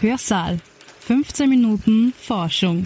Hörsaal. 0.00 0.58
15 1.00 1.48
Minuten 1.48 2.12
Forschung. 2.12 2.84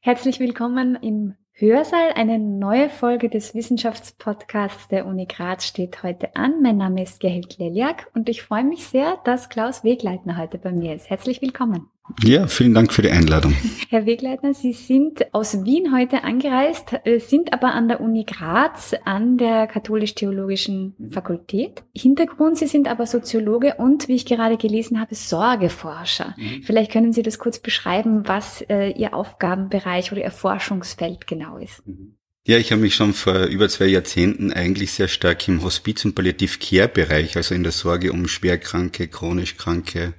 Herzlich 0.00 0.40
willkommen 0.40 0.96
im 1.00 1.34
Hörsaal. 1.52 2.12
Eine 2.14 2.40
neue 2.40 2.90
Folge 2.90 3.28
des 3.28 3.54
Wissenschaftspodcasts 3.54 4.88
der 4.88 5.06
Uni 5.06 5.26
Graz 5.26 5.64
steht 5.64 6.02
heute 6.02 6.34
an. 6.34 6.60
Mein 6.60 6.76
Name 6.76 7.04
ist 7.04 7.20
Gerhild 7.20 7.56
Leliak 7.58 8.10
und 8.14 8.28
ich 8.28 8.42
freue 8.42 8.64
mich 8.64 8.84
sehr, 8.86 9.18
dass 9.24 9.48
Klaus 9.48 9.84
Wegleitner 9.84 10.38
heute 10.38 10.58
bei 10.58 10.72
mir 10.72 10.92
ist. 10.96 11.08
Herzlich 11.08 11.40
willkommen. 11.40 11.88
Ja, 12.24 12.46
vielen 12.46 12.74
Dank 12.74 12.92
für 12.92 13.02
die 13.02 13.10
Einladung. 13.10 13.54
Herr 13.88 14.06
Wegleitner, 14.06 14.54
Sie 14.54 14.72
sind 14.72 15.32
aus 15.32 15.64
Wien 15.64 15.94
heute 15.94 16.24
angereist, 16.24 16.94
äh, 17.04 17.18
sind 17.18 17.52
aber 17.52 17.72
an 17.72 17.88
der 17.88 18.00
Uni 18.00 18.24
Graz 18.24 18.94
an 19.04 19.38
der 19.38 19.66
Katholisch-Theologischen 19.66 20.94
Fakultät. 21.10 21.84
Hintergrund, 21.94 22.58
Sie 22.58 22.66
sind 22.66 22.88
aber 22.88 23.06
Soziologe 23.06 23.74
und, 23.78 24.08
wie 24.08 24.16
ich 24.16 24.26
gerade 24.26 24.56
gelesen 24.56 25.00
habe, 25.00 25.14
Sorgeforscher. 25.14 26.34
Mhm. 26.36 26.62
Vielleicht 26.64 26.90
können 26.90 27.12
Sie 27.12 27.22
das 27.22 27.38
kurz 27.38 27.60
beschreiben, 27.60 28.22
was 28.26 28.62
äh, 28.62 28.90
Ihr 28.90 29.14
Aufgabenbereich 29.14 30.12
oder 30.12 30.22
Ihr 30.22 30.30
Forschungsfeld 30.30 31.26
genau 31.26 31.56
ist. 31.56 31.86
Mhm. 31.86 32.16
Ja, 32.44 32.58
ich 32.58 32.72
habe 32.72 32.82
mich 32.82 32.96
schon 32.96 33.14
vor 33.14 33.44
über 33.44 33.68
zwei 33.68 33.86
Jahrzehnten 33.86 34.52
eigentlich 34.52 34.90
sehr 34.90 35.06
stark 35.06 35.46
im 35.46 35.62
Hospiz- 35.62 36.04
und 36.04 36.16
Palliativ-Care-Bereich, 36.16 37.36
also 37.36 37.54
in 37.54 37.62
der 37.62 37.70
Sorge 37.70 38.10
um 38.12 38.26
schwerkranke, 38.26 39.06
chronisch 39.06 39.56
kranke 39.56 40.14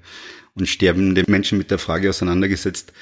und 0.55 0.67
sterbende 0.67 1.23
Menschen 1.27 1.57
mit 1.57 1.71
der 1.71 1.79
Frage 1.79 2.09
auseinandergesetzt, 2.09 2.93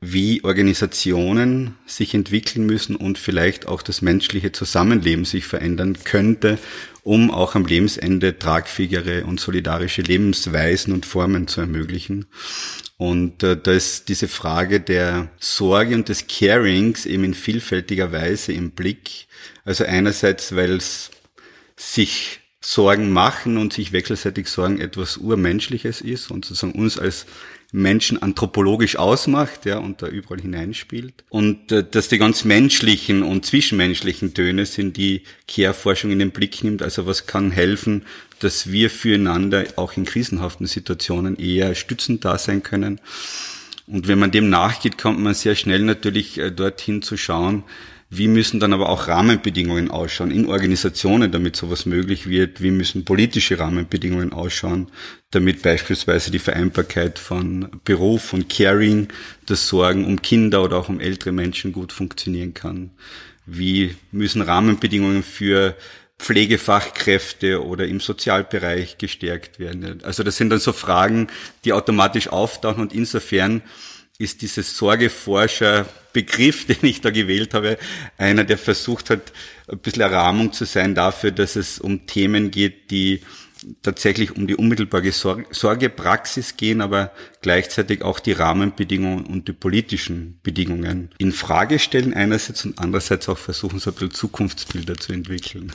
wie 0.00 0.44
Organisationen 0.44 1.76
sich 1.86 2.14
entwickeln 2.14 2.66
müssen 2.66 2.96
und 2.96 3.18
vielleicht 3.18 3.66
auch 3.66 3.80
das 3.80 4.02
menschliche 4.02 4.52
Zusammenleben 4.52 5.24
sich 5.24 5.46
verändern 5.46 5.96
könnte, 6.04 6.58
um 7.02 7.30
auch 7.30 7.54
am 7.54 7.64
Lebensende 7.64 8.38
tragfähigere 8.38 9.24
und 9.24 9.40
solidarische 9.40 10.02
Lebensweisen 10.02 10.92
und 10.92 11.06
Formen 11.06 11.48
zu 11.48 11.60
ermöglichen. 11.60 12.26
Und 12.96 13.42
äh, 13.42 13.56
da 13.60 13.72
ist 13.72 14.08
diese 14.08 14.28
Frage 14.28 14.80
der 14.80 15.30
Sorge 15.38 15.94
und 15.94 16.08
des 16.08 16.26
Carings 16.26 17.06
eben 17.06 17.24
in 17.24 17.34
vielfältiger 17.34 18.12
Weise 18.12 18.52
im 18.52 18.70
Blick. 18.70 19.26
Also 19.64 19.84
einerseits, 19.84 20.54
weil 20.54 20.76
es 20.76 21.10
sich 21.76 22.40
Sorgen 22.66 23.12
machen 23.12 23.58
und 23.58 23.74
sich 23.74 23.92
wechselseitig 23.92 24.48
Sorgen 24.48 24.80
etwas 24.80 25.18
Urmenschliches 25.18 26.00
ist 26.00 26.30
und 26.30 26.46
sozusagen 26.46 26.72
uns 26.72 26.98
als 26.98 27.26
Menschen 27.72 28.22
anthropologisch 28.22 28.96
ausmacht, 28.96 29.66
ja, 29.66 29.76
und 29.78 30.00
da 30.00 30.06
überall 30.06 30.40
hineinspielt. 30.40 31.24
Und 31.28 31.72
äh, 31.72 31.84
dass 31.84 32.08
die 32.08 32.16
ganz 32.16 32.44
menschlichen 32.44 33.22
und 33.22 33.44
zwischenmenschlichen 33.44 34.32
Töne 34.32 34.64
sind, 34.64 34.96
die 34.96 35.24
Care-Forschung 35.46 36.10
in 36.10 36.20
den 36.20 36.30
Blick 36.30 36.64
nimmt. 36.64 36.82
Also 36.82 37.04
was 37.04 37.26
kann 37.26 37.50
helfen, 37.50 38.06
dass 38.38 38.72
wir 38.72 38.88
füreinander 38.88 39.66
auch 39.76 39.94
in 39.98 40.06
krisenhaften 40.06 40.66
Situationen 40.66 41.36
eher 41.36 41.74
stützend 41.74 42.24
da 42.24 42.38
sein 42.38 42.62
können. 42.62 42.98
Und 43.86 44.08
wenn 44.08 44.18
man 44.18 44.30
dem 44.30 44.48
nachgeht, 44.48 44.96
kommt 44.96 45.20
man 45.20 45.34
sehr 45.34 45.54
schnell 45.54 45.82
natürlich 45.82 46.38
äh, 46.38 46.50
dorthin 46.50 47.02
zu 47.02 47.18
schauen, 47.18 47.64
wie 48.10 48.28
müssen 48.28 48.60
dann 48.60 48.72
aber 48.72 48.90
auch 48.90 49.08
Rahmenbedingungen 49.08 49.90
ausschauen 49.90 50.30
in 50.30 50.46
Organisationen, 50.46 51.32
damit 51.32 51.56
sowas 51.56 51.86
möglich 51.86 52.28
wird? 52.28 52.62
Wie 52.62 52.70
müssen 52.70 53.04
politische 53.04 53.58
Rahmenbedingungen 53.58 54.32
ausschauen, 54.32 54.88
damit 55.30 55.62
beispielsweise 55.62 56.30
die 56.30 56.38
Vereinbarkeit 56.38 57.18
von 57.18 57.80
Beruf 57.84 58.32
und 58.32 58.48
Caring, 58.48 59.08
das 59.46 59.66
Sorgen 59.66 60.04
um 60.04 60.22
Kinder 60.22 60.62
oder 60.62 60.76
auch 60.76 60.88
um 60.88 61.00
ältere 61.00 61.32
Menschen 61.32 61.72
gut 61.72 61.92
funktionieren 61.92 62.54
kann? 62.54 62.90
Wie 63.46 63.96
müssen 64.12 64.42
Rahmenbedingungen 64.42 65.22
für 65.22 65.76
Pflegefachkräfte 66.18 67.64
oder 67.64 67.86
im 67.86 68.00
Sozialbereich 68.00 68.96
gestärkt 68.98 69.58
werden? 69.58 70.02
Also 70.04 70.22
das 70.22 70.36
sind 70.36 70.50
dann 70.50 70.60
so 70.60 70.72
Fragen, 70.72 71.26
die 71.64 71.72
automatisch 71.72 72.28
auftauchen 72.28 72.82
und 72.82 72.94
insofern 72.94 73.62
ist 74.18 74.42
dieses 74.42 74.76
Sorgeforscher-Begriff, 74.76 76.66
den 76.68 76.78
ich 76.82 77.00
da 77.00 77.10
gewählt 77.10 77.54
habe, 77.54 77.78
einer, 78.18 78.44
der 78.44 78.58
versucht 78.58 79.10
hat, 79.10 79.32
ein 79.68 79.78
bisschen 79.78 80.02
Errahmung 80.02 80.52
zu 80.52 80.64
sein 80.64 80.94
dafür, 80.94 81.30
dass 81.30 81.56
es 81.56 81.78
um 81.78 82.06
Themen 82.06 82.50
geht, 82.50 82.90
die 82.90 83.22
tatsächlich 83.82 84.36
um 84.36 84.46
die 84.46 84.56
unmittelbare 84.56 85.10
Sorgepraxis 85.10 86.56
gehen, 86.56 86.80
aber 86.80 87.12
gleichzeitig 87.40 88.02
auch 88.02 88.20
die 88.20 88.32
Rahmenbedingungen 88.32 89.24
und 89.24 89.48
die 89.48 89.52
politischen 89.52 90.38
Bedingungen 90.42 91.10
in 91.18 91.32
Frage 91.32 91.78
stellen 91.78 92.14
einerseits 92.14 92.64
und 92.64 92.78
andererseits 92.78 93.28
auch 93.28 93.38
versuchen, 93.38 93.78
so 93.78 93.90
ein 93.90 93.94
bisschen 93.94 94.10
Zukunftsbilder 94.12 94.96
zu 94.96 95.12
entwickeln. 95.12 95.72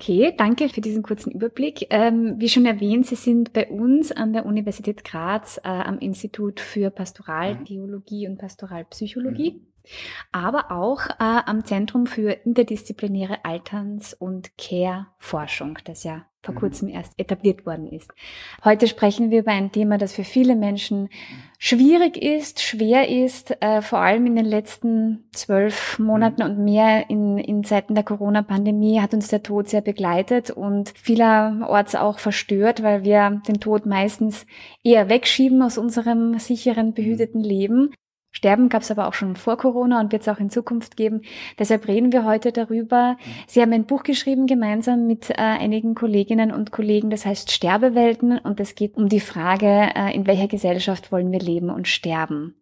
Okay, 0.00 0.32
danke 0.34 0.70
für 0.70 0.80
diesen 0.80 1.02
kurzen 1.02 1.30
Überblick. 1.30 1.86
Ähm, 1.90 2.36
wie 2.38 2.48
schon 2.48 2.64
erwähnt, 2.64 3.06
Sie 3.06 3.16
sind 3.16 3.52
bei 3.52 3.68
uns 3.68 4.10
an 4.12 4.32
der 4.32 4.46
Universität 4.46 5.04
Graz 5.04 5.58
äh, 5.58 5.68
am 5.68 5.98
Institut 5.98 6.58
für 6.58 6.88
Pastoraltheologie 6.88 8.26
und 8.26 8.38
Pastoralpsychologie. 8.38 9.50
Mhm 9.52 9.69
aber 10.32 10.70
auch 10.70 11.06
äh, 11.06 11.14
am 11.18 11.64
Zentrum 11.64 12.06
für 12.06 12.32
interdisziplinäre 12.44 13.44
Alterns- 13.44 14.14
und 14.14 14.56
Care-Forschung, 14.56 15.78
das 15.84 16.04
ja 16.04 16.26
vor 16.42 16.54
mhm. 16.54 16.58
kurzem 16.58 16.88
erst 16.88 17.18
etabliert 17.18 17.66
worden 17.66 17.86
ist. 17.86 18.10
Heute 18.64 18.88
sprechen 18.88 19.30
wir 19.30 19.40
über 19.40 19.52
ein 19.52 19.72
Thema, 19.72 19.98
das 19.98 20.14
für 20.14 20.24
viele 20.24 20.56
Menschen 20.56 21.10
schwierig 21.58 22.16
ist, 22.16 22.60
schwer 22.60 23.08
ist, 23.08 23.60
äh, 23.60 23.82
vor 23.82 23.98
allem 23.98 24.26
in 24.26 24.36
den 24.36 24.46
letzten 24.46 25.28
zwölf 25.32 25.98
Monaten 25.98 26.42
und 26.42 26.58
mehr 26.58 27.10
in, 27.10 27.36
in 27.36 27.62
Zeiten 27.64 27.94
der 27.94 28.04
Corona-Pandemie 28.04 29.00
hat 29.00 29.12
uns 29.12 29.28
der 29.28 29.42
Tod 29.42 29.68
sehr 29.68 29.82
begleitet 29.82 30.50
und 30.50 30.90
vielerorts 30.96 31.94
auch 31.94 32.18
verstört, 32.18 32.82
weil 32.82 33.04
wir 33.04 33.42
den 33.46 33.60
Tod 33.60 33.84
meistens 33.84 34.46
eher 34.82 35.08
wegschieben 35.08 35.62
aus 35.62 35.76
unserem 35.76 36.38
sicheren, 36.38 36.88
mhm. 36.88 36.94
behüteten 36.94 37.42
Leben. 37.42 37.90
Sterben 38.32 38.68
gab 38.68 38.82
es 38.82 38.90
aber 38.90 39.08
auch 39.08 39.14
schon 39.14 39.34
vor 39.34 39.56
Corona 39.56 40.00
und 40.00 40.12
wird 40.12 40.22
es 40.22 40.28
auch 40.28 40.38
in 40.38 40.50
Zukunft 40.50 40.96
geben. 40.96 41.22
Deshalb 41.58 41.88
reden 41.88 42.12
wir 42.12 42.24
heute 42.24 42.52
darüber. 42.52 43.16
Sie 43.46 43.60
haben 43.60 43.72
ein 43.72 43.86
Buch 43.86 44.04
geschrieben 44.04 44.46
gemeinsam 44.46 45.06
mit 45.06 45.30
äh, 45.30 45.34
einigen 45.36 45.94
Kolleginnen 45.94 46.52
und 46.52 46.70
Kollegen, 46.70 47.10
das 47.10 47.26
heißt 47.26 47.50
Sterbewelten 47.50 48.38
und 48.38 48.60
es 48.60 48.76
geht 48.76 48.96
um 48.96 49.08
die 49.08 49.20
Frage, 49.20 49.90
äh, 49.94 50.14
in 50.14 50.26
welcher 50.26 50.48
Gesellschaft 50.48 51.10
wollen 51.10 51.32
wir 51.32 51.40
leben 51.40 51.70
und 51.70 51.88
sterben. 51.88 52.54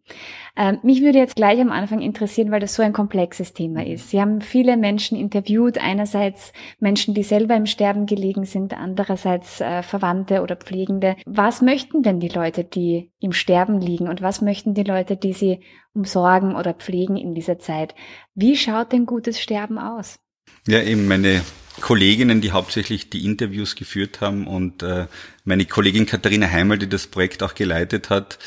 Ähm, 0.56 0.78
mich 0.82 1.02
würde 1.02 1.18
jetzt 1.18 1.36
gleich 1.36 1.60
am 1.60 1.70
Anfang 1.70 2.00
interessieren, 2.00 2.50
weil 2.50 2.60
das 2.60 2.74
so 2.74 2.82
ein 2.82 2.92
komplexes 2.92 3.52
Thema 3.52 3.86
ist. 3.86 4.10
Sie 4.10 4.20
haben 4.20 4.40
viele 4.40 4.76
Menschen 4.76 5.16
interviewt, 5.16 5.78
einerseits 5.78 6.52
Menschen, 6.80 7.14
die 7.14 7.22
selber 7.22 7.54
im 7.54 7.66
Sterben 7.66 8.06
gelegen 8.06 8.44
sind, 8.44 8.76
andererseits 8.76 9.60
äh, 9.60 9.82
Verwandte 9.82 10.42
oder 10.42 10.56
Pflegende. 10.56 11.14
Was 11.26 11.62
möchten 11.62 12.02
denn 12.02 12.18
die 12.18 12.28
Leute, 12.28 12.64
die 12.64 13.12
im 13.20 13.32
Sterben 13.32 13.80
liegen 13.80 14.08
und 14.08 14.20
was 14.20 14.40
möchten 14.40 14.74
die 14.74 14.82
Leute, 14.82 15.16
die 15.16 15.32
sie 15.32 15.57
umsorgen 15.94 16.54
oder 16.54 16.74
pflegen 16.74 17.16
in 17.16 17.34
dieser 17.34 17.58
Zeit? 17.58 17.94
Wie 18.34 18.56
schaut 18.56 18.92
denn 18.92 19.06
gutes 19.06 19.40
Sterben 19.40 19.78
aus? 19.78 20.18
Ja, 20.66 20.82
eben 20.82 21.08
meine 21.08 21.42
Kolleginnen, 21.80 22.40
die 22.40 22.52
hauptsächlich 22.52 23.10
die 23.10 23.24
Interviews 23.24 23.74
geführt 23.74 24.20
haben 24.20 24.46
und 24.46 24.82
äh, 24.82 25.06
meine 25.44 25.64
Kollegin 25.64 26.06
Katharina 26.06 26.50
Heimal, 26.50 26.78
die 26.78 26.88
das 26.88 27.06
Projekt 27.06 27.42
auch 27.42 27.54
geleitet 27.54 28.10
hat, 28.10 28.38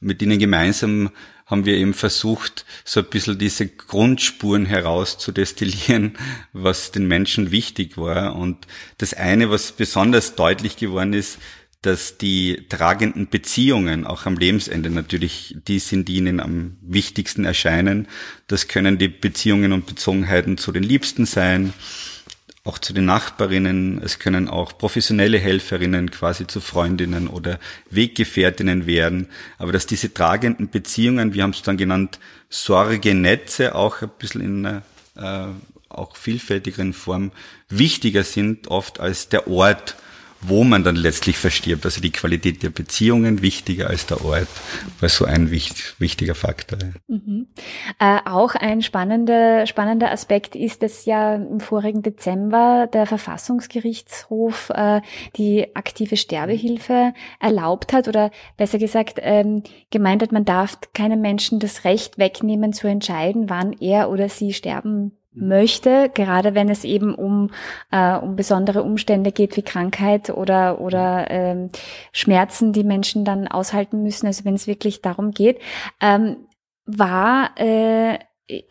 mit 0.00 0.20
ihnen 0.20 0.38
gemeinsam 0.38 1.10
haben 1.46 1.66
wir 1.66 1.74
eben 1.74 1.92
versucht, 1.92 2.64
so 2.84 3.00
ein 3.00 3.06
bisschen 3.06 3.38
diese 3.38 3.68
Grundspuren 3.68 4.64
herauszudestillieren, 4.64 6.16
was 6.52 6.92
den 6.92 7.06
Menschen 7.06 7.50
wichtig 7.50 7.98
war. 7.98 8.36
Und 8.36 8.66
das 8.98 9.12
eine, 9.12 9.50
was 9.50 9.72
besonders 9.72 10.34
deutlich 10.34 10.76
geworden 10.76 11.12
ist, 11.12 11.38
dass 11.82 12.16
die 12.16 12.64
tragenden 12.68 13.28
Beziehungen 13.28 14.06
auch 14.06 14.24
am 14.24 14.36
Lebensende 14.36 14.88
natürlich 14.88 15.56
die 15.66 15.80
sind, 15.80 16.08
die 16.08 16.16
ihnen 16.16 16.38
am 16.38 16.76
wichtigsten 16.80 17.44
erscheinen. 17.44 18.06
Das 18.46 18.68
können 18.68 18.98
die 18.98 19.08
Beziehungen 19.08 19.72
und 19.72 19.86
Bezogenheiten 19.86 20.58
zu 20.58 20.70
den 20.70 20.84
Liebsten 20.84 21.26
sein, 21.26 21.72
auch 22.62 22.78
zu 22.78 22.92
den 22.92 23.04
Nachbarinnen. 23.06 24.00
Es 24.00 24.20
können 24.20 24.48
auch 24.48 24.78
professionelle 24.78 25.38
Helferinnen 25.38 26.12
quasi 26.12 26.46
zu 26.46 26.60
Freundinnen 26.60 27.26
oder 27.26 27.58
Weggefährtinnen 27.90 28.86
werden. 28.86 29.26
Aber 29.58 29.72
dass 29.72 29.86
diese 29.86 30.14
tragenden 30.14 30.70
Beziehungen, 30.70 31.34
wir 31.34 31.42
haben 31.42 31.50
es 31.50 31.62
dann 31.62 31.76
genannt, 31.76 32.20
Sorgenetze, 32.48 33.74
auch 33.74 34.02
ein 34.02 34.10
bisschen 34.20 34.40
in 34.40 34.66
einer 34.66 34.82
äh, 35.16 35.52
auch 35.88 36.16
vielfältigeren 36.16 36.92
Form 36.92 37.32
wichtiger 37.68 38.22
sind 38.22 38.68
oft 38.68 39.00
als 39.00 39.28
der 39.28 39.48
Ort, 39.48 39.96
wo 40.42 40.64
man 40.64 40.84
dann 40.84 40.96
letztlich 40.96 41.38
verstirbt. 41.38 41.84
Also 41.84 42.00
die 42.00 42.10
Qualität 42.10 42.62
der 42.62 42.70
Beziehungen 42.70 43.42
wichtiger 43.42 43.88
als 43.88 44.06
der 44.06 44.24
Ort, 44.24 44.48
war 45.00 45.08
so 45.08 45.24
ein 45.24 45.50
wichtig, 45.50 45.94
wichtiger 45.98 46.34
Faktor. 46.34 46.78
Mhm. 47.06 47.46
Äh, 47.98 48.18
auch 48.24 48.54
ein 48.54 48.82
spannender, 48.82 49.66
spannender 49.66 50.10
Aspekt 50.10 50.56
ist, 50.56 50.82
dass 50.82 51.04
ja 51.04 51.36
im 51.36 51.60
vorigen 51.60 52.02
Dezember 52.02 52.88
der 52.92 53.06
Verfassungsgerichtshof 53.06 54.70
äh, 54.70 55.00
die 55.36 55.74
aktive 55.76 56.16
Sterbehilfe 56.16 57.14
erlaubt 57.40 57.92
hat 57.92 58.08
oder 58.08 58.30
besser 58.56 58.78
gesagt 58.78 59.18
ähm, 59.22 59.62
gemeint 59.90 60.22
hat, 60.22 60.32
man 60.32 60.44
darf 60.44 60.78
keinem 60.92 61.20
Menschen 61.20 61.60
das 61.60 61.84
Recht 61.84 62.18
wegnehmen 62.18 62.72
zu 62.72 62.88
entscheiden, 62.88 63.48
wann 63.48 63.72
er 63.72 64.10
oder 64.10 64.28
sie 64.28 64.52
sterben 64.52 65.12
möchte, 65.34 66.10
gerade 66.12 66.54
wenn 66.54 66.68
es 66.68 66.84
eben 66.84 67.14
um, 67.14 67.50
äh, 67.90 68.16
um 68.16 68.36
besondere 68.36 68.82
Umstände 68.82 69.32
geht 69.32 69.56
wie 69.56 69.62
Krankheit 69.62 70.30
oder, 70.30 70.80
oder 70.80 71.30
ähm, 71.30 71.70
Schmerzen, 72.12 72.72
die 72.72 72.84
Menschen 72.84 73.24
dann 73.24 73.48
aushalten 73.48 74.02
müssen, 74.02 74.26
also 74.26 74.44
wenn 74.44 74.54
es 74.54 74.66
wirklich 74.66 75.00
darum 75.00 75.30
geht, 75.30 75.60
ähm, 76.00 76.36
war 76.84 77.50
äh, 77.56 78.18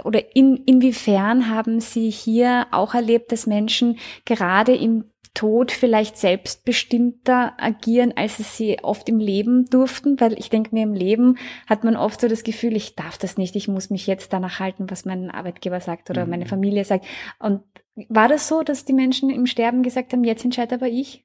oder 0.03 0.35
in, 0.35 0.57
inwiefern 0.65 1.49
haben 1.49 1.79
Sie 1.79 2.09
hier 2.09 2.67
auch 2.71 2.93
erlebt, 2.93 3.31
dass 3.31 3.47
Menschen 3.47 3.97
gerade 4.25 4.75
im 4.75 5.10
Tod 5.33 5.71
vielleicht 5.71 6.17
selbstbestimmter 6.17 7.53
agieren, 7.57 8.13
als 8.15 8.39
es 8.39 8.57
sie 8.57 8.79
oft 8.83 9.07
im 9.07 9.19
Leben 9.19 9.65
durften, 9.69 10.19
weil 10.19 10.37
ich 10.37 10.49
denke 10.49 10.75
mir, 10.75 10.83
im 10.83 10.93
Leben 10.93 11.37
hat 11.67 11.83
man 11.83 11.95
oft 11.95 12.19
so 12.19 12.27
das 12.27 12.43
Gefühl, 12.43 12.75
ich 12.75 12.95
darf 12.95 13.17
das 13.17 13.37
nicht, 13.37 13.55
ich 13.55 13.67
muss 13.67 13.89
mich 13.89 14.07
jetzt 14.07 14.33
danach 14.33 14.59
halten, 14.59 14.89
was 14.89 15.05
mein 15.05 15.31
Arbeitgeber 15.31 15.79
sagt 15.79 16.09
oder 16.09 16.25
mhm. 16.25 16.31
meine 16.31 16.45
Familie 16.45 16.83
sagt. 16.83 17.05
Und 17.39 17.61
war 18.09 18.27
das 18.27 18.47
so, 18.47 18.63
dass 18.63 18.85
die 18.85 18.93
Menschen 18.93 19.29
im 19.29 19.45
Sterben 19.45 19.83
gesagt 19.83 20.11
haben, 20.11 20.23
jetzt 20.23 20.43
entscheide 20.43 20.75
aber 20.75 20.87
ich? 20.87 21.23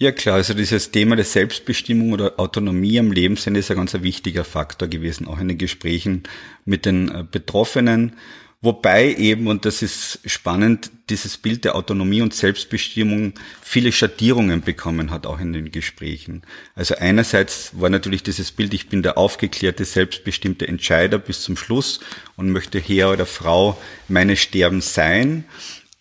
Ja 0.00 0.12
klar, 0.12 0.36
also 0.36 0.54
dieses 0.54 0.92
Thema 0.92 1.16
der 1.16 1.24
Selbstbestimmung 1.24 2.12
oder 2.12 2.38
Autonomie 2.38 3.00
am 3.00 3.10
Lebensende 3.10 3.60
ist 3.60 3.70
ein 3.70 3.78
ganz 3.78 3.94
wichtiger 3.94 4.44
Faktor 4.44 4.86
gewesen, 4.86 5.26
auch 5.26 5.40
in 5.40 5.48
den 5.48 5.58
Gesprächen 5.58 6.22
mit 6.64 6.86
den 6.86 7.10
äh, 7.10 7.24
Betroffenen. 7.28 8.14
Wobei 8.60 9.14
eben, 9.14 9.46
und 9.46 9.64
das 9.64 9.82
ist 9.82 10.18
spannend, 10.26 10.90
dieses 11.10 11.36
Bild 11.36 11.64
der 11.64 11.76
Autonomie 11.76 12.22
und 12.22 12.34
Selbstbestimmung 12.34 13.34
viele 13.62 13.92
Schattierungen 13.92 14.62
bekommen 14.62 15.12
hat, 15.12 15.26
auch 15.26 15.38
in 15.38 15.52
den 15.52 15.70
Gesprächen. 15.70 16.42
Also 16.74 16.96
einerseits 16.96 17.70
war 17.78 17.88
natürlich 17.88 18.24
dieses 18.24 18.50
Bild, 18.50 18.74
ich 18.74 18.88
bin 18.88 19.04
der 19.04 19.16
aufgeklärte, 19.16 19.84
selbstbestimmte 19.84 20.66
Entscheider 20.66 21.18
bis 21.18 21.42
zum 21.42 21.56
Schluss 21.56 22.00
und 22.34 22.50
möchte 22.50 22.80
Herr 22.80 23.12
oder 23.12 23.26
Frau 23.26 23.78
meines 24.08 24.40
Sterbens 24.40 24.92
sein. 24.92 25.44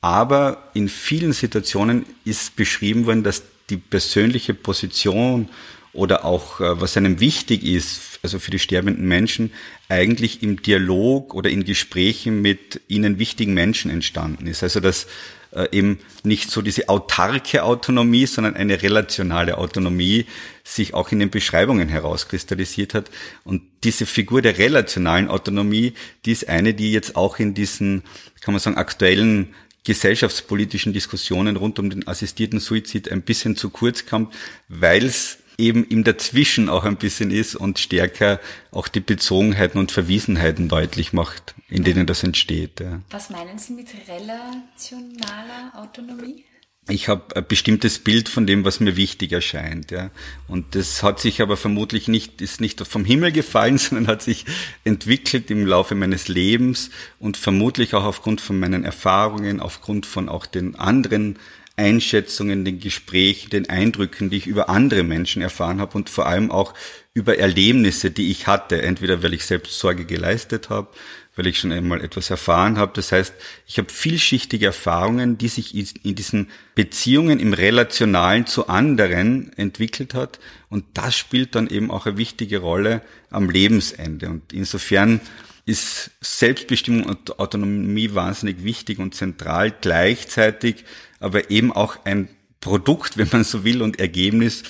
Aber 0.02 0.72
in 0.74 0.90
vielen 0.90 1.34
Situationen 1.34 2.08
ist 2.26 2.56
beschrieben 2.56 3.06
worden, 3.06 3.24
dass 3.24 3.44
die 3.70 3.78
persönliche 3.78 4.56
Position 4.56 5.50
oder 5.98 6.26
auch 6.26 6.62
äh, 6.62 6.80
was 6.80 6.96
einem 6.96 7.20
wichtig 7.20 7.64
ist, 7.64 8.20
also 8.24 8.40
für 8.40 8.52
die 8.52 8.60
sterbenden 8.60 9.08
Menschen, 9.08 9.52
eigentlich 9.90 10.44
im 10.44 10.62
Dialog 10.62 11.34
oder 11.34 11.50
in 11.50 11.66
Gesprächen 11.66 12.42
mit 12.42 12.82
ihnen 12.88 13.20
wichtigen 13.20 13.54
Menschen 13.54 13.90
entstanden 13.92 14.48
ist. 14.48 14.64
Also 14.64 14.80
dass 14.80 15.08
äh, 15.52 15.68
eben 15.72 16.00
nicht 16.24 16.52
so 16.52 16.62
diese 16.62 16.90
autarke 16.90 17.64
Autonomie, 17.64 18.28
sondern 18.28 18.56
eine 18.56 18.82
relationale 18.84 19.58
Autonomie 19.58 20.26
sich 20.64 20.94
auch 20.94 21.12
in 21.12 21.20
den 21.20 21.30
Beschreibungen 21.30 21.88
herauskristallisiert 21.88 22.94
hat. 22.94 23.10
Und 23.44 23.64
diese 23.84 24.06
Figur 24.06 24.42
der 24.42 24.58
relationalen 24.58 25.30
Autonomie, 25.30 25.94
die 26.26 26.32
ist 26.32 26.48
eine, 26.48 26.74
die 26.74 26.92
jetzt 26.92 27.16
auch 27.16 27.40
in 27.40 27.54
diesen, 27.54 28.04
kann 28.42 28.54
man 28.54 28.60
sagen, 28.60 28.78
aktuellen 28.78 29.56
gesellschaftspolitischen 29.84 30.92
Diskussionen 30.92 31.56
rund 31.56 31.80
um 31.80 31.90
den 31.90 32.08
assistierten 32.08 32.60
Suizid 32.60 33.10
ein 33.10 33.22
bisschen 33.22 33.56
zu 33.56 33.70
kurz 33.70 34.06
kommt, 34.06 34.34
weil 34.68 35.06
es 35.06 35.38
eben 35.58 35.84
im 35.86 36.04
Dazwischen 36.04 36.70
auch 36.70 36.84
ein 36.84 36.98
bisschen 36.98 37.32
ist 37.32 37.56
und 37.56 37.80
stärker 37.80 38.40
auch 38.72 38.88
die 38.88 39.00
Bezogenheiten 39.00 39.80
und 39.80 39.92
Verwiesenheiten 39.92 40.70
deutlich 40.70 41.14
macht, 41.14 41.56
in 41.68 41.84
denen 41.84 42.06
das 42.06 42.24
entsteht. 42.24 42.80
Ja. 42.80 43.02
Was 43.10 43.30
meinen 43.30 43.58
Sie 43.58 43.74
mit 43.74 43.88
relationaler 44.08 45.72
Autonomie? 45.74 46.46
ich 46.90 47.10
habe 47.10 47.36
ein 47.36 47.46
bestimmtes 47.48 48.00
Bild 48.00 48.30
von 48.30 48.48
dem, 48.48 48.64
was 48.64 48.80
mir 48.80 48.96
wichtig 48.96 49.32
erscheint, 49.32 49.92
ja. 49.92 50.10
Und 50.48 50.76
das 50.76 51.04
hat 51.04 51.20
sich 51.20 51.42
aber 51.42 51.58
vermutlich 51.58 52.08
nicht, 52.08 52.42
ist 52.42 52.62
nicht 52.62 52.86
vom 52.88 53.04
Himmel 53.04 53.32
gefallen, 53.32 53.78
sondern 53.78 54.08
hat 54.08 54.22
sich 54.22 54.46
entwickelt 54.84 55.52
im 55.52 55.66
Laufe 55.66 55.96
meines 55.96 56.28
Lebens 56.28 56.90
und 57.20 57.38
vermutlich 57.38 57.94
auch 57.94 58.06
aufgrund 58.06 58.42
von 58.42 58.60
meinen 58.60 58.84
Erfahrungen, 58.84 59.60
aufgrund 59.60 60.06
von 60.06 60.30
auch 60.30 60.46
den 60.46 60.76
anderen 60.76 61.38
Einschätzungen, 61.78 62.66
den 62.66 62.80
Gesprächen, 62.80 63.52
den 63.52 63.70
Eindrücken, 63.70 64.30
die 64.30 64.38
ich 64.38 64.48
über 64.48 64.68
andere 64.68 65.04
Menschen 65.04 65.42
erfahren 65.42 65.80
habe 65.80 65.96
und 65.96 66.10
vor 66.10 66.26
allem 66.26 66.52
auch 66.52 66.74
über 67.14 67.38
Erlebnisse, 67.38 68.12
die 68.12 68.32
ich 68.32 68.48
hatte, 68.48 68.82
entweder 68.82 69.24
weil 69.24 69.34
ich 69.34 69.46
selbst 69.46 69.80
Sorge 69.80 70.06
geleistet 70.06 70.70
habe, 70.70 70.90
weil 71.36 71.48
ich 71.48 71.60
schon 71.60 71.72
einmal 71.72 72.04
etwas 72.04 72.32
erfahren 72.32 72.78
habe. 72.78 72.94
Das 72.96 73.12
heißt, 73.12 73.34
ich 73.68 73.78
habe 73.78 73.90
vielschichtige 73.92 74.66
Erfahrungen, 74.66 75.38
die 75.38 75.48
sich 75.48 75.76
in 76.04 76.16
diesen 76.16 76.50
Beziehungen 76.74 77.40
im 77.40 77.54
Relationalen 77.54 78.48
zu 78.48 78.68
anderen 78.68 79.54
entwickelt 79.56 80.16
hat. 80.16 80.40
Und 80.70 80.86
das 80.96 81.16
spielt 81.16 81.54
dann 81.54 81.68
eben 81.68 81.92
auch 81.92 82.08
eine 82.08 82.18
wichtige 82.18 82.58
Rolle 82.58 83.02
am 83.30 83.52
Lebensende. 83.52 84.30
Und 84.30 84.52
insofern 84.52 85.22
ist 85.68 86.12
Selbstbestimmung 86.22 87.04
und 87.04 87.40
Autonomie 87.40 88.16
wahnsinnig 88.16 88.64
wichtig 88.64 89.00
und 89.00 89.14
zentral 89.14 89.76
gleichzeitig, 89.82 90.86
aber 91.20 91.52
eben 91.52 91.74
auch 91.74 91.98
ein 92.06 92.30
Produkt, 92.62 93.18
wenn 93.18 93.28
man 93.32 93.44
so 93.44 93.66
will, 93.66 93.82
und 93.82 94.00
Ergebnis 94.00 94.64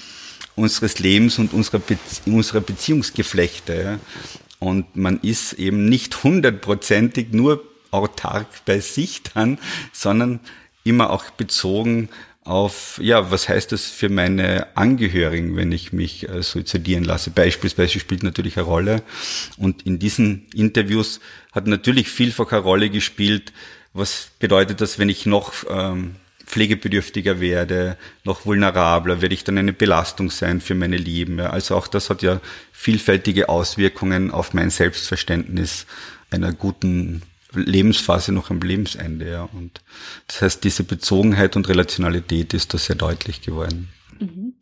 unseres 0.56 0.98
Lebens 0.98 1.38
und 1.38 1.54
unserer, 1.54 1.80
Be 1.80 1.98
unserer 2.26 2.62
Beziehungsgeflechte. 2.62 3.84
Ja. 3.84 4.00
Und 4.60 4.96
man 4.96 5.20
ist 5.20 5.54
eben 5.54 5.88
nicht 5.88 6.24
hundertprozentig 6.24 7.28
nur 7.32 7.64
autark 7.92 8.48
bei 8.66 8.80
sich 8.80 9.22
dann, 9.22 9.60
sondern 9.94 10.40
immer 10.84 11.12
auch 11.12 11.30
bezogen 11.30 12.10
auf, 12.48 13.00
ja, 13.04 13.30
was 13.30 13.50
heißt 13.50 13.72
das 13.72 13.86
für 13.86 14.10
meine 14.10 14.76
Angehörigen, 14.76 15.56
wenn 15.56 15.72
ich 15.72 15.92
mich 15.92 16.30
äh, 16.30 16.42
suizidieren 16.42 17.04
lasse? 17.04 17.30
Beispielsweise 17.30 18.00
spielt 18.00 18.24
natürlich 18.24 18.58
eine 18.58 18.66
Rolle. 18.66 19.04
Und 19.58 19.86
in 19.86 20.00
diesen 20.00 20.48
Interviews 20.54 21.20
hat 21.52 21.68
natürlich 21.68 22.10
vielfach 22.10 22.52
eine 22.52 22.62
Rolle 22.62 22.90
gespielt, 22.90 23.52
was 23.94 24.30
bedeutet 24.40 24.82
das, 24.82 24.98
wenn 25.00 25.10
ich 25.10 25.26
noch 25.26 25.54
ähm, 25.70 26.16
pflegebedürftiger 26.46 27.40
werde, 27.42 27.98
noch 28.24 28.46
vulnerabler, 28.46 29.22
werde 29.22 29.36
ich 29.36 29.44
dann 29.44 29.58
eine 29.58 29.74
Belastung 29.74 30.32
sein 30.32 30.62
für 30.62 30.76
meine 30.76 30.98
Lieben. 30.98 31.40
Ja. 31.40 31.50
Also 31.50 31.76
auch 31.76 31.88
das 31.88 32.10
hat 32.10 32.22
ja 32.22 32.40
vielfältige 32.72 33.50
Auswirkungen 33.50 34.32
auf 34.32 34.54
mein 34.54 34.70
Selbstverständnis 34.70 35.86
einer 36.32 36.54
guten 36.54 37.22
Lebensphase 37.54 38.32
noch 38.32 38.50
am 38.50 38.60
Lebensende. 38.60 39.30
Ja. 39.30 39.50
Und 39.54 39.82
das 40.28 40.42
heißt, 40.42 40.64
diese 40.64 40.84
Bezogenheit 40.84 41.56
und 41.56 41.70
Relationalität 41.70 42.54
ist 42.54 42.74
da 42.74 42.78
sehr 42.78 42.96
deutlich 42.96 43.42
geworden. 43.42 43.90
Mhm. 44.20 44.54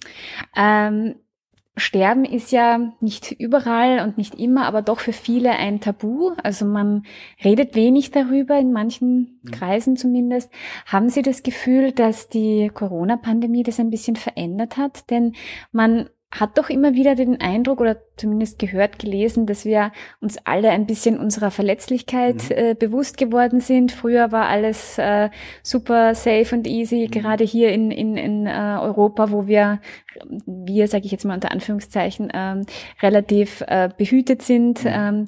Ähm, 0.56 1.16
Sterben 1.78 2.24
ist 2.24 2.54
ja 2.54 2.94
nicht 3.02 3.34
überall 3.34 4.00
und 4.00 4.18
nicht 4.18 4.36
immer, 4.36 4.66
aber 4.66 4.82
doch 4.82 5.02
für 5.02 5.12
viele 5.12 5.52
ein 5.52 5.82
Tabu. 5.82 6.32
Also 6.42 6.66
man 6.66 7.04
redet 7.44 7.76
wenig 7.76 8.12
darüber, 8.12 8.58
in 8.58 8.72
manchen 8.72 9.42
mhm. 9.44 9.52
Kreisen 9.52 9.98
zumindest. 9.98 10.50
Haben 10.86 11.10
Sie 11.10 11.22
das 11.22 11.44
Gefühl, 11.44 11.92
dass 11.92 12.30
die 12.30 12.72
Corona-Pandemie 12.74 13.64
das 13.64 13.82
ein 13.82 13.90
bisschen 13.90 14.16
verändert 14.16 14.78
hat? 14.78 15.10
Denn 15.10 15.36
man 15.74 16.10
hat 16.40 16.58
doch 16.58 16.70
immer 16.70 16.94
wieder 16.94 17.16
den 17.16 17.40
Eindruck 17.40 17.80
oder 17.80 17.98
zumindest 18.18 18.60
gehört, 18.60 19.00
gelesen, 19.00 19.46
dass 19.46 19.64
wir 19.66 19.92
uns 20.20 20.38
alle 20.46 20.70
ein 20.70 20.86
bisschen 20.86 21.18
unserer 21.18 21.50
Verletzlichkeit 21.50 22.50
mhm. 22.50 22.56
äh, 22.56 22.74
bewusst 22.74 23.18
geworden 23.18 23.62
sind. 23.62 23.92
Früher 23.92 24.32
war 24.32 24.48
alles 24.48 24.98
äh, 24.98 25.30
super 25.64 26.14
safe 26.14 26.56
und 26.56 26.68
easy, 26.68 27.08
mhm. 27.08 27.12
gerade 27.12 27.44
hier 27.44 27.72
in, 27.72 27.90
in, 27.92 28.18
in 28.18 28.46
äh, 28.48 28.78
Europa, 28.82 29.32
wo 29.32 29.48
wir, 29.48 29.80
wir 30.46 30.88
sage 30.88 31.06
ich 31.06 31.12
jetzt 31.12 31.26
mal 31.26 31.36
unter 31.36 31.52
Anführungszeichen, 31.52 32.32
ähm, 32.34 32.66
relativ 33.02 33.62
äh, 33.68 33.90
behütet 33.98 34.42
sind. 34.42 34.84
Mhm. 34.84 34.92
Ähm, 34.92 35.28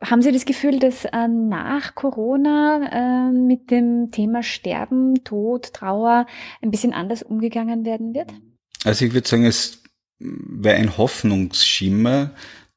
haben 0.00 0.22
Sie 0.22 0.30
das 0.30 0.44
Gefühl, 0.44 0.78
dass 0.78 1.04
äh, 1.04 1.26
nach 1.26 1.96
Corona 1.96 3.28
äh, 3.28 3.32
mit 3.32 3.72
dem 3.72 4.10
Thema 4.12 4.44
Sterben, 4.44 5.24
Tod, 5.24 5.72
Trauer 5.72 6.26
ein 6.62 6.70
bisschen 6.70 6.92
anders 6.92 7.24
umgegangen 7.24 7.84
werden 7.84 8.14
wird? 8.14 8.32
Also 8.84 9.04
ich 9.04 9.12
würde 9.12 9.26
sagen, 9.26 9.44
es 9.44 9.82
wäre 10.18 10.76
ein 10.76 10.96
Hoffnungsschimmer, 10.96 12.30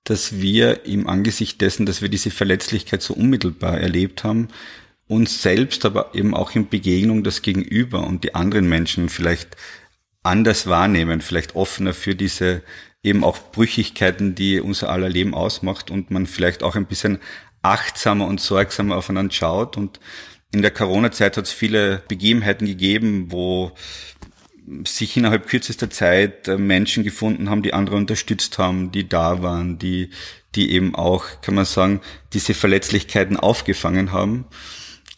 dass 0.04 0.42
wir 0.42 0.86
im 0.86 1.08
Angesicht 1.08 1.62
dessen, 1.62 1.86
dass 1.86 2.02
wir 2.02 2.10
diese 2.10 2.32
Verletzlichkeit 2.32 3.02
so 3.02 3.14
unmittelbar 3.14 3.80
erlebt 3.80 4.24
haben, 4.24 4.48
uns 5.08 5.42
selbst, 5.42 5.86
aber 5.86 6.16
eben 6.16 6.34
auch 6.34 6.56
in 6.56 6.70
Begegnung 6.70 7.24
das 7.24 7.42
Gegenüber 7.42 8.06
und 8.08 8.24
die 8.24 8.34
anderen 8.34 8.68
Menschen 8.68 9.10
vielleicht 9.10 9.58
anders 10.24 10.68
wahrnehmen, 10.68 11.22
vielleicht 11.22 11.56
offener 11.56 11.94
für 11.94 12.16
diese 12.16 12.62
eben 13.04 13.24
auch 13.24 13.52
Brüchigkeiten, 13.52 14.36
die 14.36 14.60
unser 14.60 14.90
aller 14.90 15.10
Leben 15.10 15.34
ausmacht 15.34 15.92
und 15.92 16.12
man 16.12 16.28
vielleicht 16.28 16.64
auch 16.64 16.76
ein 16.76 16.86
bisschen 16.86 17.20
achtsamer 17.62 18.28
und 18.28 18.40
sorgsamer 18.40 18.96
aufeinander 18.96 19.34
schaut. 19.34 19.78
Und 19.78 20.00
in 20.52 20.62
der 20.62 20.72
Corona-Zeit 20.72 21.38
hat 21.38 21.46
es 21.46 21.52
viele 21.52 22.04
Begebenheiten 22.08 22.68
gegeben, 22.68 23.32
wo 23.32 23.72
sich 24.86 25.18
innerhalb 25.18 25.48
kürzester 25.48 25.90
Zeit 25.90 26.48
äh, 26.48 26.58
Menschen 26.58 27.04
gefunden 27.04 27.50
haben, 27.50 27.62
die 27.62 27.74
andere 27.74 27.96
unterstützt 27.96 28.58
haben, 28.58 28.92
die 28.92 29.08
da 29.08 29.42
waren, 29.42 29.78
die, 29.78 30.10
die 30.56 30.72
eben 30.72 30.96
auch, 30.96 31.26
kann 31.42 31.56
man 31.56 31.66
sagen, 31.66 32.02
diese 32.34 32.54
Verletzlichkeiten 32.54 33.38
aufgefangen 33.38 34.12
haben. 34.12 34.46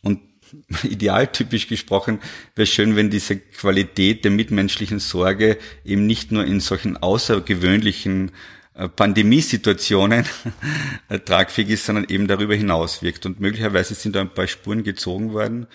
Und 0.01 0.19
idealtypisch 0.83 1.67
gesprochen 1.67 2.19
wäre 2.55 2.67
schön, 2.67 2.95
wenn 2.95 3.09
diese 3.09 3.37
Qualität 3.37 4.23
der 4.23 4.31
mitmenschlichen 4.31 4.99
Sorge 4.99 5.57
eben 5.85 6.05
nicht 6.05 6.31
nur 6.31 6.45
in 6.45 6.59
solchen 6.59 6.97
außergewöhnlichen 6.97 8.31
äh, 8.75 8.89
Pandemiesituationen 8.89 10.25
äh, 11.09 11.19
tragfähig 11.19 11.69
ist, 11.69 11.85
sondern 11.85 12.05
eben 12.09 12.27
darüber 12.27 12.55
hinaus 12.55 13.03
wirkt. 13.03 13.25
Und 13.25 13.39
möglicherweise 13.39 13.93
sind 13.93 14.15
da 14.15 14.21
ein 14.21 14.33
paar 14.33 14.47
Spuren 14.47 14.83
gezogen 14.83 15.33
worden. 15.33 15.67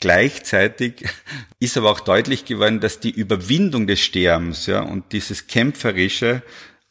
Gleichzeitig 0.00 1.04
ist 1.60 1.76
aber 1.76 1.90
auch 1.90 2.00
deutlich 2.00 2.46
geworden, 2.46 2.80
dass 2.80 3.00
die 3.00 3.10
Überwindung 3.10 3.86
des 3.86 4.00
Sterbens 4.00 4.66
ja, 4.66 4.80
und 4.80 5.12
dieses 5.12 5.46
Kämpferische 5.46 6.42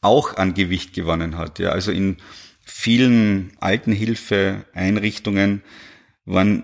auch 0.01 0.37
an 0.37 0.53
Gewicht 0.53 0.93
gewonnen 0.93 1.37
hat. 1.37 1.59
Ja. 1.59 1.69
Also 1.69 1.91
in 1.91 2.17
vielen 2.63 3.51
Altenhilfeeinrichtungen 3.59 5.63
waren 6.25 6.63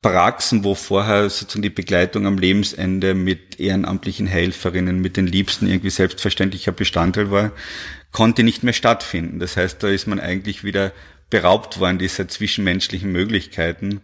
Praxen, 0.00 0.64
wo 0.64 0.74
vorher 0.74 1.28
sozusagen 1.28 1.62
die 1.62 1.70
Begleitung 1.70 2.26
am 2.26 2.38
Lebensende 2.38 3.14
mit 3.14 3.60
ehrenamtlichen 3.60 4.26
Helferinnen, 4.26 5.00
mit 5.00 5.16
den 5.16 5.26
Liebsten 5.26 5.66
irgendwie 5.66 5.90
selbstverständlicher 5.90 6.72
Bestandteil 6.72 7.30
war, 7.30 7.52
konnte 8.12 8.42
nicht 8.42 8.62
mehr 8.62 8.72
stattfinden. 8.72 9.38
Das 9.38 9.56
heißt, 9.56 9.82
da 9.82 9.88
ist 9.88 10.06
man 10.06 10.20
eigentlich 10.20 10.64
wieder 10.64 10.92
beraubt 11.30 11.78
worden 11.78 11.98
dieser 11.98 12.26
zwischenmenschlichen 12.26 13.12
Möglichkeiten 13.12 14.00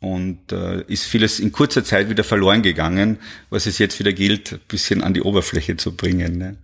und 0.00 0.52
äh, 0.52 0.82
ist 0.82 1.04
vieles 1.04 1.40
in 1.40 1.50
kurzer 1.50 1.82
Zeit 1.82 2.08
wieder 2.08 2.24
verloren 2.24 2.62
gegangen, 2.62 3.18
was 3.50 3.66
es 3.66 3.78
jetzt 3.78 3.98
wieder 3.98 4.12
gilt, 4.12 4.52
ein 4.52 4.60
bisschen 4.68 5.02
an 5.02 5.14
die 5.14 5.22
Oberfläche 5.22 5.76
zu 5.76 5.96
bringen. 5.96 6.38
Ne? 6.38 6.56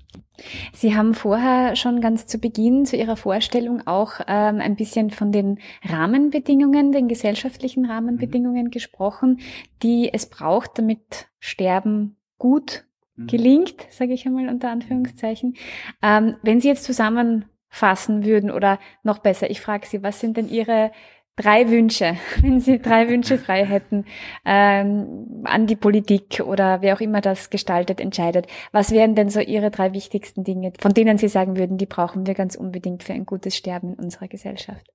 Sie 0.72 0.96
haben 0.96 1.14
vorher 1.14 1.76
schon 1.76 2.00
ganz 2.00 2.26
zu 2.26 2.38
Beginn 2.38 2.86
zu 2.86 2.96
Ihrer 2.96 3.16
Vorstellung 3.16 3.86
auch 3.86 4.20
ähm, 4.26 4.60
ein 4.60 4.76
bisschen 4.76 5.10
von 5.10 5.32
den 5.32 5.58
Rahmenbedingungen, 5.84 6.92
den 6.92 7.08
gesellschaftlichen 7.08 7.86
Rahmenbedingungen 7.86 8.66
mhm. 8.66 8.70
gesprochen, 8.70 9.40
die 9.82 10.12
es 10.12 10.26
braucht, 10.26 10.78
damit 10.78 11.28
Sterben 11.38 12.16
gut 12.38 12.84
mhm. 13.16 13.26
gelingt, 13.26 13.86
sage 13.90 14.12
ich 14.12 14.26
einmal 14.26 14.48
unter 14.48 14.70
Anführungszeichen. 14.70 15.56
Ähm, 16.02 16.36
wenn 16.42 16.60
Sie 16.60 16.68
jetzt 16.68 16.84
zusammenfassen 16.84 18.24
würden 18.24 18.50
oder 18.50 18.78
noch 19.02 19.18
besser, 19.18 19.50
ich 19.50 19.60
frage 19.60 19.86
Sie, 19.86 20.02
was 20.02 20.20
sind 20.20 20.36
denn 20.36 20.48
Ihre 20.48 20.90
drei 21.36 21.70
Wünsche, 21.70 22.16
wenn 22.40 22.60
Sie 22.60 22.78
drei 22.80 23.08
Wünsche 23.08 23.38
frei 23.38 23.64
hätten 23.64 24.04
ähm, 24.44 25.42
an 25.44 25.66
die 25.66 25.76
Politik 25.76 26.40
oder 26.44 26.82
wer 26.82 26.96
auch 26.96 27.00
immer 27.00 27.20
das 27.20 27.50
gestaltet, 27.50 28.00
entscheidet, 28.00 28.46
was 28.72 28.90
wären 28.90 29.14
denn 29.14 29.30
so 29.30 29.40
Ihre 29.40 29.70
drei 29.70 29.92
wichtigsten 29.92 30.44
Dinge, 30.44 30.72
von 30.78 30.94
denen 30.94 31.18
Sie 31.18 31.28
sagen 31.28 31.56
würden, 31.56 31.78
die 31.78 31.86
brauchen 31.86 32.26
wir 32.26 32.34
ganz 32.34 32.54
unbedingt 32.54 33.02
für 33.02 33.12
ein 33.12 33.26
gutes 33.26 33.56
Sterben 33.56 33.94
in 33.94 34.04
unserer 34.04 34.28
Gesellschaft? 34.28 34.86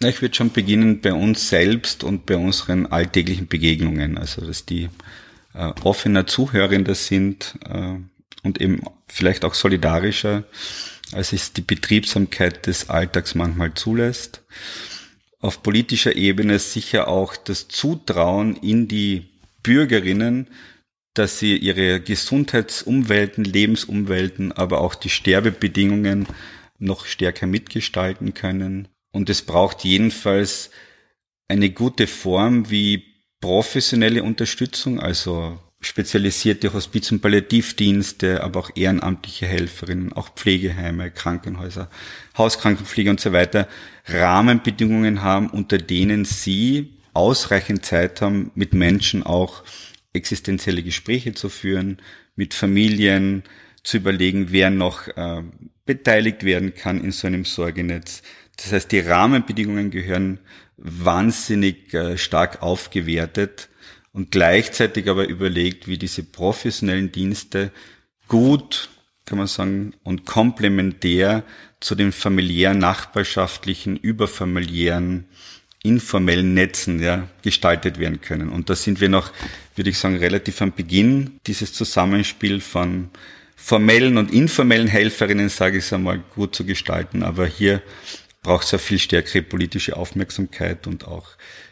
Ich 0.00 0.20
würde 0.20 0.34
schon 0.34 0.50
beginnen 0.50 1.00
bei 1.00 1.12
uns 1.12 1.48
selbst 1.48 2.04
und 2.04 2.26
bei 2.26 2.36
unseren 2.36 2.86
alltäglichen 2.86 3.46
Begegnungen, 3.46 4.18
also 4.18 4.44
dass 4.44 4.66
die 4.66 4.90
äh, 5.54 5.72
offener 5.82 6.26
Zuhörender 6.26 6.94
sind 6.94 7.54
äh, 7.68 7.96
und 8.42 8.60
eben 8.60 8.82
vielleicht 9.08 9.44
auch 9.44 9.54
solidarischer 9.54 10.44
als 11.12 11.32
es 11.32 11.52
die 11.52 11.62
Betriebsamkeit 11.62 12.66
des 12.66 12.90
Alltags 12.90 13.34
manchmal 13.34 13.74
zulässt. 13.74 14.42
Auf 15.40 15.62
politischer 15.62 16.16
Ebene 16.16 16.58
sicher 16.58 17.08
auch 17.08 17.36
das 17.36 17.68
Zutrauen 17.68 18.56
in 18.56 18.88
die 18.88 19.26
Bürgerinnen, 19.62 20.48
dass 21.14 21.38
sie 21.38 21.56
ihre 21.56 22.00
Gesundheitsumwelten, 22.00 23.44
Lebensumwelten, 23.44 24.52
aber 24.52 24.80
auch 24.80 24.94
die 24.94 25.10
Sterbebedingungen 25.10 26.26
noch 26.78 27.06
stärker 27.06 27.46
mitgestalten 27.46 28.34
können. 28.34 28.88
Und 29.12 29.30
es 29.30 29.42
braucht 29.42 29.84
jedenfalls 29.84 30.70
eine 31.48 31.70
gute 31.70 32.06
Form 32.06 32.70
wie 32.70 33.04
professionelle 33.40 34.22
Unterstützung, 34.22 34.98
also 34.98 35.60
spezialisierte 35.84 36.72
Hospiz- 36.72 37.12
und 37.12 37.20
Palliativdienste, 37.20 38.42
aber 38.42 38.60
auch 38.60 38.70
ehrenamtliche 38.74 39.46
Helferinnen, 39.46 40.12
auch 40.12 40.30
Pflegeheime, 40.34 41.10
Krankenhäuser, 41.10 41.88
Hauskrankenpflege 42.36 43.10
und 43.10 43.20
so 43.20 43.32
weiter 43.32 43.68
Rahmenbedingungen 44.06 45.22
haben, 45.22 45.48
unter 45.50 45.78
denen 45.78 46.24
sie 46.24 46.94
ausreichend 47.12 47.84
Zeit 47.84 48.20
haben, 48.20 48.50
mit 48.54 48.74
Menschen 48.74 49.22
auch 49.22 49.62
existenzielle 50.12 50.82
Gespräche 50.82 51.34
zu 51.34 51.48
führen, 51.48 51.98
mit 52.36 52.54
Familien 52.54 53.42
zu 53.82 53.98
überlegen, 53.98 54.48
wer 54.50 54.70
noch 54.70 55.08
äh, 55.08 55.42
beteiligt 55.86 56.44
werden 56.44 56.74
kann 56.74 57.02
in 57.02 57.12
so 57.12 57.26
einem 57.26 57.44
Sorgenetz. 57.44 58.22
Das 58.56 58.72
heißt, 58.72 58.90
die 58.92 59.00
Rahmenbedingungen 59.00 59.90
gehören 59.90 60.40
wahnsinnig 60.76 61.92
äh, 61.94 62.16
stark 62.16 62.62
aufgewertet 62.62 63.68
und 64.14 64.30
gleichzeitig 64.30 65.10
aber 65.10 65.28
überlegt, 65.28 65.88
wie 65.88 65.98
diese 65.98 66.22
professionellen 66.22 67.12
Dienste 67.12 67.72
gut, 68.28 68.88
kann 69.26 69.38
man 69.38 69.48
sagen, 69.48 69.92
und 70.04 70.24
komplementär 70.24 71.42
zu 71.80 71.96
den 71.96 72.12
familiären, 72.12 72.78
nachbarschaftlichen, 72.78 73.96
überfamiliären, 73.96 75.26
informellen 75.82 76.54
Netzen 76.54 77.02
ja, 77.02 77.28
gestaltet 77.42 77.98
werden 77.98 78.20
können. 78.20 78.50
Und 78.50 78.70
da 78.70 78.76
sind 78.76 79.00
wir 79.00 79.08
noch, 79.08 79.32
würde 79.74 79.90
ich 79.90 79.98
sagen, 79.98 80.16
relativ 80.16 80.62
am 80.62 80.72
Beginn 80.72 81.40
dieses 81.46 81.72
Zusammenspiel 81.72 82.60
von 82.60 83.10
formellen 83.56 84.16
und 84.16 84.32
informellen 84.32 84.86
Helferinnen, 84.86 85.48
sage 85.48 85.78
ich 85.78 85.84
es 85.84 85.92
einmal, 85.92 86.22
gut 86.34 86.54
zu 86.54 86.64
gestalten. 86.64 87.24
Aber 87.24 87.46
hier 87.46 87.82
braucht 88.42 88.66
es 88.66 88.70
ja 88.70 88.78
viel 88.78 89.00
stärkere 89.00 89.42
politische 89.42 89.96
Aufmerksamkeit 89.96 90.86
und 90.86 91.04
auch 91.04 91.26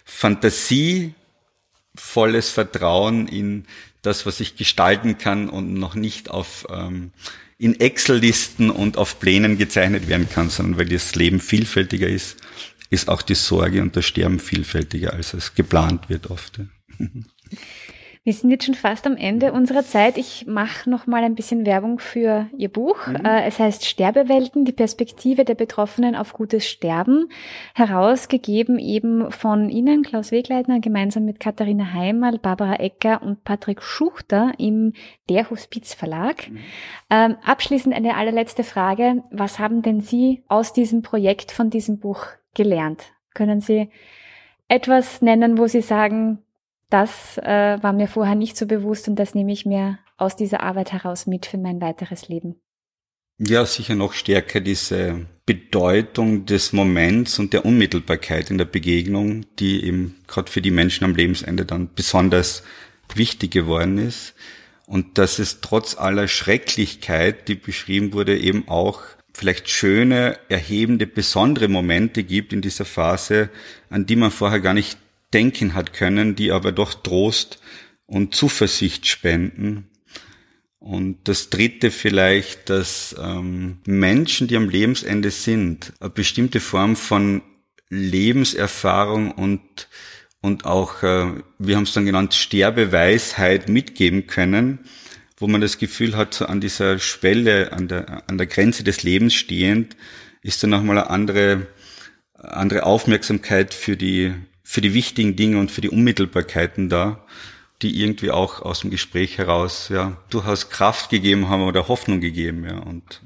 Fantasie 0.04 1.14
volles 1.94 2.50
Vertrauen 2.50 3.28
in 3.28 3.64
das, 4.02 4.26
was 4.26 4.40
ich 4.40 4.56
gestalten 4.56 5.18
kann 5.18 5.49
und 5.49 5.75
noch 5.75 5.94
nicht 5.94 6.30
auf 6.30 6.66
ähm, 6.70 7.12
in 7.58 7.78
Excel-Listen 7.78 8.70
und 8.70 8.96
auf 8.96 9.20
Plänen 9.20 9.56
gezeichnet 9.56 10.08
werden 10.08 10.28
kann, 10.28 10.50
sondern 10.50 10.78
weil 10.78 10.88
das 10.88 11.14
Leben 11.14 11.38
vielfältiger 11.38 12.08
ist, 12.08 12.37
ist 12.90 13.08
auch 13.08 13.22
die 13.22 13.37
Sorge 13.37 13.80
und 13.82 13.94
das 13.94 14.04
Sterben 14.04 14.40
vielfältiger, 14.40 15.12
als 15.12 15.32
es 15.32 15.54
geplant 15.54 16.08
wird 16.08 16.28
oft. 16.28 16.61
Wir 18.25 18.33
sind 18.35 18.50
jetzt 18.50 18.67
schon 18.67 18.76
fast 18.76 19.05
am 19.09 19.17
Ende 19.17 19.52
unserer 19.52 19.83
Zeit. 19.83 20.17
Ich 20.17 20.47
mache 20.47 20.88
noch 20.88 21.09
mal 21.09 21.25
ein 21.25 21.35
bisschen 21.35 21.67
Werbung 21.67 21.99
für 21.99 22.47
Ihr 22.57 22.69
Buch. 22.69 23.09
Mhm. 23.09 23.25
Äh, 23.25 23.47
es 23.47 23.59
heißt 23.59 23.85
Sterbewelten, 23.85 24.64
die 24.64 24.71
Perspektive 24.71 25.45
der 25.45 25.57
Betroffenen 25.57 26.14
auf 26.14 26.33
gutes 26.33 26.69
Sterben. 26.69 27.31
Herausgegeben 27.75 28.79
eben 28.79 29.33
von 29.33 29.71
Ihnen, 29.71 30.05
Klaus 30.05 30.31
Wegleitner, 30.31 30.79
gemeinsam 30.79 31.25
mit 31.25 31.41
Katharina 31.41 31.95
Heimal, 31.95 32.38
Barbara 32.38 32.76
Ecker 32.76 33.23
und 33.23 33.43
Patrick 33.43 33.83
Schuchter 33.83 34.52
im 34.57 34.93
Der 35.29 35.50
Hospiz 35.50 35.93
Verlag. 35.93 36.49
Mhm. 36.49 36.59
Ähm, 37.11 37.37
abschließend 37.45 37.93
eine 37.93 38.14
allerletzte 38.14 38.62
Frage. 38.62 39.25
Was 39.33 39.59
haben 39.59 39.83
denn 39.83 40.00
Sie 40.00 40.45
aus 40.47 40.73
diesem 40.73 41.02
Projekt, 41.02 41.50
von 41.50 41.71
diesem 41.71 41.99
Buch 41.99 42.26
gelernt? 42.55 43.02
Können 43.35 43.61
Sie 43.61 43.91
etwas 44.69 45.23
nennen, 45.23 45.59
wo 45.59 45.67
Sie 45.67 45.83
sagen, 45.83 46.38
das 46.92 47.38
äh, 47.38 47.78
war 47.82 47.92
mir 47.92 48.08
vorher 48.08 48.34
nicht 48.34 48.56
so 48.56 48.66
bewusst 48.66 49.08
und 49.08 49.16
das 49.16 49.34
nehme 49.34 49.52
ich 49.52 49.64
mir 49.64 49.99
aus 50.18 50.37
dieser 50.37 50.62
Arbeit 50.62 50.92
heraus 50.92 51.26
mit 51.26 51.46
für 51.46 51.58
mein 51.58 51.80
weiteres 51.80 52.28
Leben. 52.28 52.56
Ja, 53.38 53.64
sicher 53.66 53.94
noch 53.94 54.12
stärker 54.12 54.61
diese 54.61 55.26
Bedeutung 55.46 56.46
des 56.46 56.72
Moments 56.72 57.38
und 57.38 57.52
der 57.52 57.64
Unmittelbarkeit 57.64 58.50
in 58.50 58.58
der 58.58 58.66
Begegnung, 58.66 59.46
die 59.58 59.84
eben 59.84 60.16
gerade 60.28 60.50
für 60.50 60.61
die 60.61 60.70
Menschen 60.70 61.04
am 61.04 61.14
Lebensende 61.14 61.64
dann 61.64 61.90
besonders 61.94 62.62
wichtig 63.14 63.50
geworden 63.50 63.99
ist. 63.99 64.34
Und 64.87 65.18
dass 65.18 65.38
es 65.38 65.61
trotz 65.61 65.96
aller 65.96 66.28
Schrecklichkeit, 66.28 67.49
die 67.49 67.54
beschrieben 67.54 68.12
wurde, 68.12 68.38
eben 68.38 68.68
auch 68.68 69.02
vielleicht 69.34 69.70
schöne, 69.70 70.38
erhebende, 70.49 71.06
besondere 71.06 71.68
Momente 71.68 72.22
gibt 72.22 72.52
in 72.52 72.61
dieser 72.61 72.84
Phase, 72.84 73.49
an 73.88 74.06
die 74.06 74.16
man 74.16 74.30
vorher 74.30 74.61
gar 74.61 74.75
nicht 74.75 74.99
denken 75.35 75.75
hat 75.75 75.93
können, 75.93 76.35
die 76.35 76.53
aber 76.53 76.73
doch 76.73 76.95
Trost 76.95 77.61
und 78.07 78.35
Zuversicht 78.35 79.07
spenden. 79.07 79.89
Und 80.79 81.29
das 81.29 81.49
Dritte 81.49 81.91
vielleicht, 81.91 82.69
dass 82.69 83.15
ähm, 83.19 83.79
Menschen, 83.87 84.49
die 84.49 84.57
am 84.57 84.69
Lebensende 84.69 85.31
sind, 85.31 85.93
eine 86.01 86.11
bestimmte 86.11 86.61
Form 86.61 86.97
von 86.97 87.43
Lebenserfahrung 87.89 89.31
und 89.33 89.89
und 90.43 90.65
auch, 90.65 91.03
äh, 91.05 91.33
wir 91.59 91.77
haben 91.77 91.85
es 91.85 91.93
dann 91.93 92.05
genannt, 92.05 92.35
Sterbeweisheit 92.35 93.69
mitgeben 93.69 94.27
können, 94.27 94.81
wo 95.39 95.47
man 95.47 95.61
das 95.61 95.79
Gefühl 95.79 96.17
hat, 96.17 96.35
so 96.35 96.47
an 96.47 96.61
dieser 96.61 96.99
Schwelle, 96.99 97.73
an 97.73 97.89
der, 97.89 98.29
an 98.29 98.39
der 98.39 98.49
Grenze 98.49 98.85
des 98.85 99.05
Lebens 99.05 99.35
stehend, 99.35 99.97
ist 100.43 100.62
dann 100.62 100.71
nochmal 100.71 100.99
eine 100.99 101.11
andere, 101.11 101.69
andere 102.35 102.83
Aufmerksamkeit 102.83 103.73
für 103.73 103.97
die, 103.97 104.35
für 104.62 104.81
die 104.81 104.95
wichtigen 104.95 105.37
Dinge 105.37 105.59
und 105.59 105.71
für 105.71 105.81
die 105.81 105.90
Unmittelbarkeiten 105.90 106.88
da, 106.88 107.25
die 107.83 108.00
irgendwie 108.00 108.31
auch 108.31 108.62
aus 108.62 108.81
dem 108.81 108.90
Gespräch 108.90 109.38
heraus 109.38 109.88
ja 109.88 110.16
durchaus 110.31 110.71
Kraft 110.71 111.11
gegeben 111.11 111.49
haben 111.49 111.62
oder 111.62 111.88
Hoffnung 111.88 112.21
gegeben, 112.21 112.64
ja 112.64 112.78
und 112.78 113.23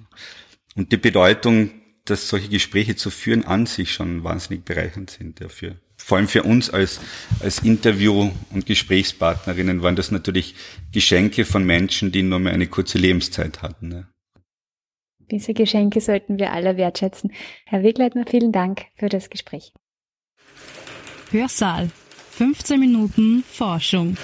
und 0.76 0.92
die 0.92 0.98
Bedeutung, 0.98 1.70
dass 2.04 2.28
solche 2.28 2.48
Gespräche 2.48 2.94
zu 2.94 3.10
führen 3.10 3.44
an 3.44 3.66
sich 3.66 3.92
schon 3.92 4.22
wahnsinnig 4.22 4.64
bereichernd 4.64 5.10
sind 5.10 5.40
dafür. 5.40 5.76
Vor 5.96 6.18
allem 6.18 6.28
für 6.28 6.42
uns 6.42 6.70
als, 6.70 7.00
als 7.40 7.60
Interview- 7.60 8.30
und 8.50 8.66
Gesprächspartnerinnen 8.66 9.82
waren 9.82 9.96
das 9.96 10.10
natürlich 10.10 10.54
Geschenke 10.92 11.44
von 11.44 11.64
Menschen, 11.64 12.12
die 12.12 12.22
nur 12.22 12.38
mehr 12.38 12.52
eine 12.52 12.66
kurze 12.66 12.98
Lebenszeit 12.98 13.62
hatten. 13.62 13.88
Ne? 13.88 14.08
Diese 15.30 15.54
Geschenke 15.54 16.00
sollten 16.00 16.38
wir 16.38 16.52
alle 16.52 16.76
wertschätzen. 16.76 17.32
Herr 17.64 17.82
Wegleitner, 17.82 18.24
vielen 18.28 18.52
Dank 18.52 18.84
für 18.96 19.08
das 19.08 19.30
Gespräch. 19.30 19.72
Hörsaal. 21.30 21.90
15 22.32 22.78
Minuten 22.78 23.44
Forschung. 23.50 24.16